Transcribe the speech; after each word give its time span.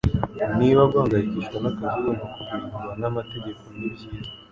niba 0.59 0.81
guhangayikishwa 0.91 1.57
n'akazi 1.61 2.05
bigomba 2.09 2.23
kugengwa 2.35 2.79
n'amategeko 3.01 3.63
nibyiza 3.77 4.07